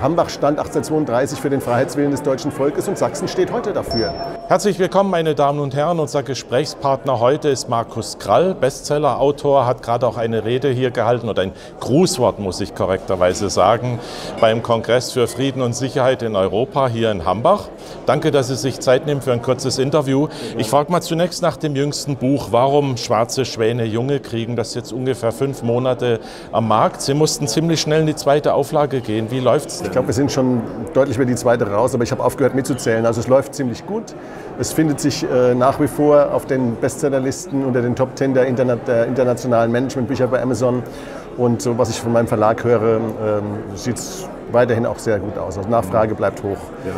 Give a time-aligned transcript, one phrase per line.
[0.00, 4.14] Hambach stand 1832 für den Freiheitswillen des deutschen Volkes und Sachsen steht heute dafür.
[4.48, 6.00] Herzlich willkommen, meine Damen und Herren.
[6.00, 11.42] Unser Gesprächspartner heute ist Markus Krall, Bestsellerautor, hat gerade auch eine Rede hier gehalten oder
[11.42, 14.00] ein Grußwort, muss ich korrekterweise sagen,
[14.40, 17.68] beim Kongress für Frieden und Sicherheit in Europa hier in Hambach.
[18.06, 20.28] Danke, dass Sie sich Zeit nehmen für ein kurzes Interview.
[20.56, 24.56] Ich frage mal zunächst nach dem jüngsten Buch, Warum schwarze Schwäne Junge kriegen.
[24.56, 26.20] Das jetzt ungefähr fünf Monate
[26.52, 27.02] am Markt.
[27.02, 29.30] Sie mussten ziemlich schnell in die zweite Auflage gehen.
[29.30, 30.60] Wie läuft es Ich glaube, wir sind schon
[30.94, 33.04] deutlich über die zweite raus, aber ich habe aufgehört mitzuzählen.
[33.06, 34.14] Also es läuft ziemlich gut.
[34.60, 38.46] Es findet sich äh, nach wie vor auf den Bestsellerlisten unter den Top 10 der,
[38.46, 40.84] Interna der internationalen Managementbücher bei Amazon.
[41.36, 43.42] Und so, was ich von meinem Verlag höre, ähm,
[43.74, 45.58] sieht es weiterhin auch sehr gut aus.
[45.58, 46.58] Also Nachfrage bleibt hoch.
[46.86, 46.92] Ja.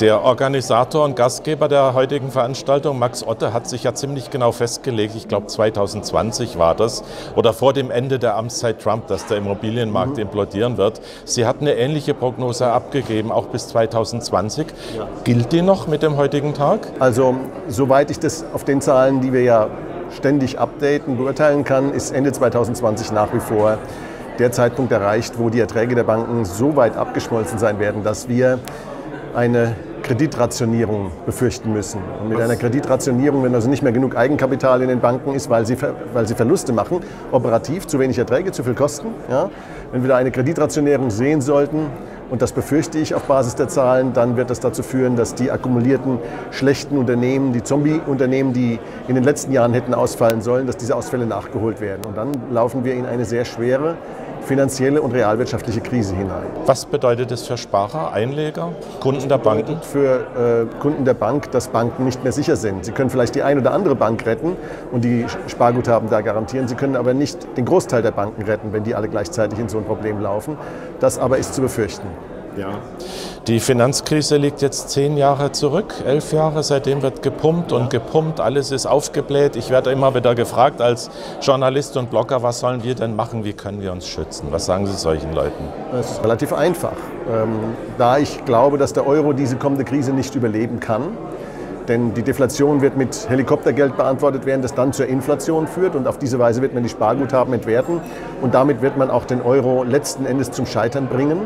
[0.00, 5.14] Der Organisator und Gastgeber der heutigen Veranstaltung, Max Otte, hat sich ja ziemlich genau festgelegt,
[5.14, 7.04] ich glaube 2020 war das,
[7.36, 10.20] oder vor dem Ende der Amtszeit Trump, dass der Immobilienmarkt mhm.
[10.20, 11.02] implodieren wird.
[11.26, 14.68] Sie hat eine ähnliche Prognose abgegeben, auch bis 2020.
[14.96, 15.06] Ja.
[15.24, 16.88] Gilt die noch mit dem heutigen Tag?
[16.98, 17.34] Also,
[17.68, 19.68] soweit ich das auf den Zahlen, die wir ja
[20.16, 23.76] ständig updaten, beurteilen kann, ist Ende 2020 nach wie vor
[24.38, 28.60] der Zeitpunkt erreicht, wo die Erträge der Banken so weit abgeschmolzen sein werden, dass wir
[29.34, 32.00] eine Kreditrationierung befürchten müssen.
[32.22, 35.66] Und mit einer Kreditrationierung, wenn also nicht mehr genug Eigenkapital in den Banken ist, weil
[35.66, 35.76] sie,
[36.12, 37.00] weil sie Verluste machen,
[37.32, 39.08] operativ, zu wenig Erträge, zu viel Kosten.
[39.30, 39.50] Ja?
[39.92, 41.86] Wenn wir da eine Kreditrationierung sehen sollten,
[42.30, 45.50] und das befürchte ich auf Basis der Zahlen, dann wird das dazu führen, dass die
[45.50, 46.18] akkumulierten
[46.52, 48.78] schlechten Unternehmen, die Zombie-Unternehmen, die
[49.08, 52.02] in den letzten Jahren hätten ausfallen sollen, dass diese Ausfälle nachgeholt werden.
[52.06, 53.96] Und dann laufen wir in eine sehr schwere
[54.44, 56.46] finanzielle und realwirtschaftliche Krise hinein.
[56.66, 59.80] Was bedeutet das für Sparer, Einleger, Kunden der Banken?
[59.82, 62.84] Für äh, Kunden der Bank, dass Banken nicht mehr sicher sind.
[62.84, 64.56] Sie können vielleicht die eine oder andere Bank retten
[64.92, 66.68] und die Sparguthaben da garantieren.
[66.68, 69.78] Sie können aber nicht den Großteil der Banken retten, wenn die alle gleichzeitig in so
[69.78, 70.56] ein Problem laufen.
[71.00, 72.06] Das aber ist zu befürchten.
[72.56, 72.78] Ja.
[73.46, 78.70] Die Finanzkrise liegt jetzt zehn Jahre zurück, elf Jahre, seitdem wird gepumpt und gepumpt, alles
[78.70, 79.56] ist aufgebläht.
[79.56, 81.10] Ich werde immer wieder gefragt als
[81.40, 84.48] Journalist und Blogger, was sollen wir denn machen, wie können wir uns schützen?
[84.50, 85.64] Was sagen Sie solchen Leuten?
[85.92, 86.92] Das ist relativ einfach.
[87.32, 91.16] Ähm, da ich glaube, dass der Euro diese kommende Krise nicht überleben kann,
[91.88, 95.96] denn die Deflation wird mit Helikoptergeld beantwortet werden, das dann zur Inflation führt.
[95.96, 98.00] Und auf diese Weise wird man die Sparguthaben entwerten.
[98.40, 101.40] Und damit wird man auch den Euro letzten Endes zum Scheitern bringen.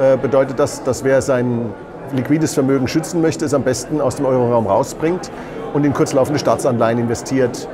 [0.00, 1.74] Äh, bedeutet das, dass wer sein
[2.12, 5.30] liquides Vermögen schützen möchte, es am besten aus dem Euroraum rausbringt
[5.74, 7.68] und in kurzlaufende Staatsanleihen investiert,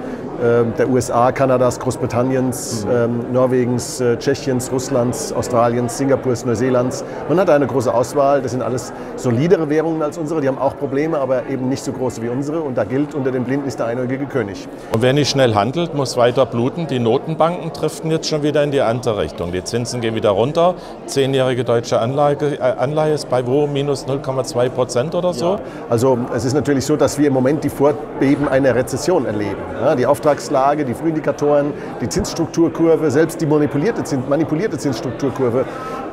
[0.79, 2.91] der USA, Kanadas, Großbritanniens, mhm.
[2.91, 7.05] ähm, Norwegens, äh, Tschechiens, Russlands, Australiens, Singapurs, Neuseelands.
[7.29, 8.43] Man hat eine große Auswahl.
[8.43, 10.41] Das sind alles solidere Währungen als unsere.
[10.41, 12.61] Die haben auch Probleme, aber eben nicht so große wie unsere.
[12.61, 14.69] Und da gilt, unter den Blinden ist der einäugige König.
[14.93, 16.87] Und wer nicht schnell handelt, muss weiter bluten.
[16.87, 19.53] Die Notenbanken driften jetzt schon wieder in die andere Richtung.
[19.53, 20.75] Die Zinsen gehen wieder runter.
[21.07, 23.67] Zehnjährige deutsche Anlage, äh, Anleihe ist bei wo?
[23.67, 25.55] Minus 0,2 Prozent oder so?
[25.55, 25.61] Ja.
[25.89, 29.61] Also es ist natürlich so, dass wir im Moment die Vorbeben einer Rezession erleben.
[29.81, 35.65] Ja, die Auftragslage, die Frühindikatoren, die Zinsstrukturkurve, selbst die manipulierte, Zins, manipulierte Zinsstrukturkurve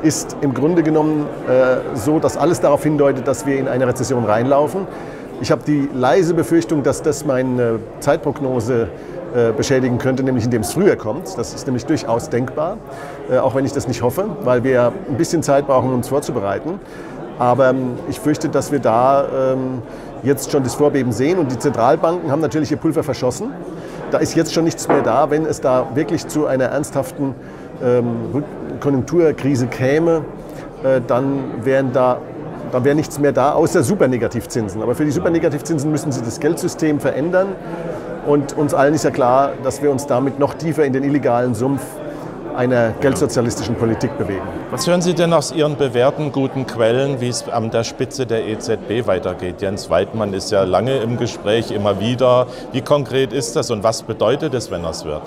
[0.03, 4.23] ist im Grunde genommen äh, so, dass alles darauf hindeutet, dass wir in eine Rezession
[4.25, 4.85] reinlaufen.
[5.41, 8.89] Ich habe die leise Befürchtung, dass das meine Zeitprognose
[9.35, 11.35] äh, beschädigen könnte, nämlich indem es früher kommt.
[11.35, 12.77] Das ist nämlich durchaus denkbar,
[13.31, 16.07] äh, auch wenn ich das nicht hoffe, weil wir ein bisschen Zeit brauchen, um uns
[16.07, 16.79] vorzubereiten.
[17.39, 19.81] Aber ähm, ich fürchte, dass wir da ähm,
[20.23, 23.51] jetzt schon das Vorbeben sehen und die Zentralbanken haben natürlich ihr Pulver verschossen.
[24.13, 25.31] Da ist jetzt schon nichts mehr da.
[25.31, 27.33] Wenn es da wirklich zu einer ernsthaften
[27.83, 28.43] ähm,
[28.79, 30.23] Konjunkturkrise käme,
[30.83, 32.19] äh, dann wären da
[32.71, 34.83] dann wäre nichts mehr da, außer Supernegativzinsen.
[34.83, 37.49] Aber für die Supernegativzinsen müssen sie das Geldsystem verändern.
[38.27, 41.55] Und uns allen ist ja klar, dass wir uns damit noch tiefer in den illegalen
[41.55, 41.81] Sumpf
[42.55, 44.47] einer geldsozialistischen Politik bewegen.
[44.71, 48.47] Was hören Sie denn aus Ihren bewährten guten Quellen, wie es an der Spitze der
[48.47, 49.61] EZB weitergeht?
[49.61, 52.47] Jens Weidmann ist ja lange im Gespräch, immer wieder.
[52.71, 55.23] Wie konkret ist das und was bedeutet es, wenn das wird?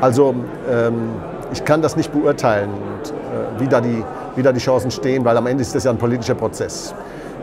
[0.00, 0.34] Also
[0.70, 1.10] ähm,
[1.52, 4.04] ich kann das nicht beurteilen, und, äh, wie, da die,
[4.36, 6.94] wie da die Chancen stehen, weil am Ende ist das ja ein politischer Prozess.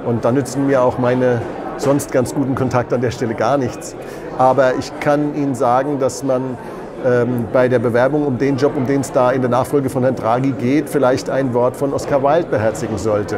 [0.06, 1.42] Und da nützen mir auch meine
[1.78, 3.96] sonst ganz guten Kontakte an der Stelle gar nichts.
[4.38, 6.58] Aber ich kann Ihnen sagen, dass man
[7.06, 10.04] ähm, bei der Bewerbung um den Job, um den es da in der Nachfolge von
[10.04, 13.38] Herrn Draghi geht, vielleicht ein Wort von Oscar Wilde beherzigen sollte.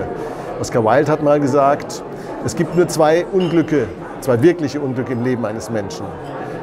[0.60, 2.04] Oscar Wilde hat mal gesagt,
[2.46, 3.88] es gibt nur zwei Unglücke,
[4.22, 6.06] zwei wirkliche Unglücke im Leben eines Menschen.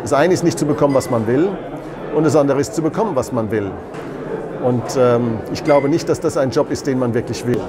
[0.03, 1.49] Das eine ist nicht zu bekommen, was man will,
[2.15, 3.71] und das andere ist zu bekommen, was man will.
[4.63, 7.61] Und ähm, ich glaube nicht, dass das ein Job ist, den man wirklich will.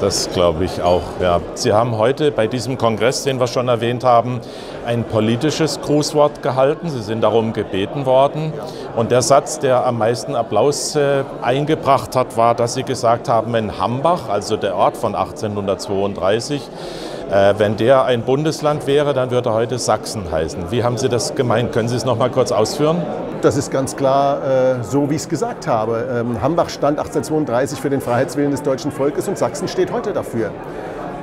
[0.00, 1.02] Das glaube ich auch.
[1.20, 1.42] Ja.
[1.52, 4.40] Sie haben heute bei diesem Kongress, den wir schon erwähnt haben,
[4.86, 6.88] ein politisches Grußwort gehalten.
[6.88, 8.54] Sie sind darum gebeten worden.
[8.96, 13.54] Und der Satz, der am meisten Applaus äh, eingebracht hat, war, dass Sie gesagt haben,
[13.54, 19.50] in Hambach, also der Ort von 1832, äh, wenn der ein Bundesland wäre, dann würde
[19.50, 20.70] er heute Sachsen heißen.
[20.70, 21.72] Wie haben Sie das gemeint?
[21.72, 23.02] Können Sie es noch mal kurz ausführen?
[23.42, 26.06] Das ist ganz klar äh, so, wie ich es gesagt habe.
[26.12, 30.50] Ähm, Hambach stand 1832 für den Freiheitswillen des deutschen Volkes und Sachsen steht heute dafür.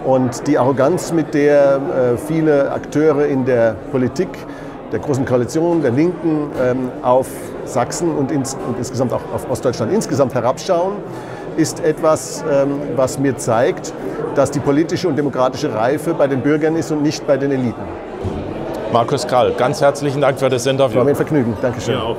[0.03, 4.29] Und die Arroganz, mit der äh, viele Akteure in der Politik,
[4.91, 7.27] der Großen Koalition, der Linken ähm, auf
[7.65, 10.93] Sachsen und, ins, und, insgesamt auch auf Ostdeutschland insgesamt herabschauen,
[11.57, 13.93] ist etwas, ähm, was mir zeigt,
[14.35, 17.81] dass die politische und demokratische Reife bei den Bürgern ist und nicht bei den Eliten.
[18.93, 20.97] Markus Krall, ganz herzlichen Dank für das Interview.
[20.97, 21.57] War mir ein Vergnügen.
[21.61, 21.95] Dankeschön.
[21.95, 22.15] Ja,